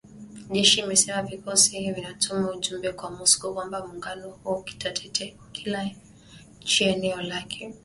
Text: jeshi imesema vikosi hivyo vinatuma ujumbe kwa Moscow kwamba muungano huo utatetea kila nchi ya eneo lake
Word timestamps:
jeshi 0.51 0.79
imesema 0.79 1.21
vikosi 1.21 1.69
hivyo 1.69 1.93
vinatuma 1.93 2.51
ujumbe 2.51 2.91
kwa 2.93 3.11
Moscow 3.11 3.53
kwamba 3.53 3.87
muungano 3.87 4.29
huo 4.29 4.55
utatetea 4.67 5.33
kila 5.51 5.89
nchi 6.61 6.83
ya 6.83 6.95
eneo 6.95 7.21
lake 7.21 7.73